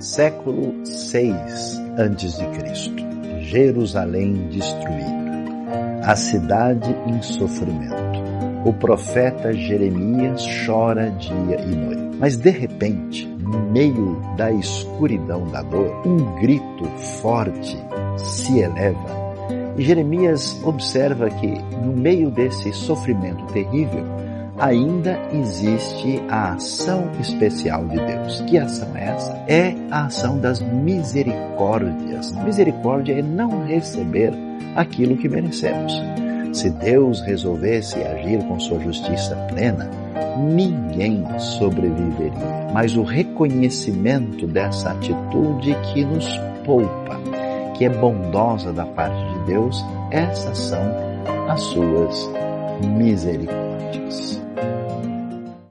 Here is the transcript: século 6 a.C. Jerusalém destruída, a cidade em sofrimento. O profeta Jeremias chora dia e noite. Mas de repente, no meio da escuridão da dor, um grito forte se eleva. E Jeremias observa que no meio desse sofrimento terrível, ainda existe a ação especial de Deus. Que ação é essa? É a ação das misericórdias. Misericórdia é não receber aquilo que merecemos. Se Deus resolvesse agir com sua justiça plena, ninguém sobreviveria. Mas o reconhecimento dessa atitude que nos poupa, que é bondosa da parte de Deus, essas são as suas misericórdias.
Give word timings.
século 0.00 0.74
6 0.84 1.34
a.C. 1.98 3.40
Jerusalém 3.40 4.48
destruída, 4.48 6.02
a 6.04 6.16
cidade 6.16 6.96
em 7.06 7.20
sofrimento. 7.20 8.00
O 8.64 8.72
profeta 8.72 9.52
Jeremias 9.52 10.44
chora 10.64 11.10
dia 11.10 11.60
e 11.60 11.74
noite. 11.74 12.16
Mas 12.18 12.36
de 12.36 12.50
repente, 12.50 13.26
no 13.26 13.70
meio 13.70 14.20
da 14.36 14.50
escuridão 14.52 15.46
da 15.48 15.62
dor, 15.62 16.06
um 16.06 16.40
grito 16.40 16.84
forte 17.20 17.76
se 18.16 18.58
eleva. 18.58 19.20
E 19.76 19.82
Jeremias 19.82 20.58
observa 20.64 21.30
que 21.30 21.46
no 21.46 21.92
meio 21.92 22.30
desse 22.30 22.72
sofrimento 22.72 23.44
terrível, 23.52 24.04
ainda 24.60 25.18
existe 25.32 26.22
a 26.28 26.52
ação 26.52 27.10
especial 27.18 27.86
de 27.86 27.96
Deus. 27.96 28.40
Que 28.42 28.58
ação 28.58 28.88
é 28.94 29.04
essa? 29.08 29.44
É 29.48 29.74
a 29.90 30.06
ação 30.06 30.38
das 30.38 30.60
misericórdias. 30.60 32.32
Misericórdia 32.44 33.18
é 33.18 33.22
não 33.22 33.64
receber 33.64 34.32
aquilo 34.76 35.16
que 35.16 35.28
merecemos. 35.28 35.92
Se 36.52 36.68
Deus 36.68 37.20
resolvesse 37.22 37.98
agir 38.00 38.42
com 38.44 38.58
sua 38.58 38.80
justiça 38.80 39.34
plena, 39.48 39.88
ninguém 40.36 41.24
sobreviveria. 41.38 42.70
Mas 42.72 42.96
o 42.96 43.02
reconhecimento 43.02 44.46
dessa 44.46 44.90
atitude 44.90 45.76
que 45.92 46.04
nos 46.04 46.26
poupa, 46.64 47.18
que 47.76 47.84
é 47.84 47.88
bondosa 47.88 48.72
da 48.72 48.84
parte 48.84 49.24
de 49.32 49.46
Deus, 49.46 49.84
essas 50.10 50.58
são 50.58 50.82
as 51.48 51.60
suas 51.62 52.30
misericórdias. 52.96 54.29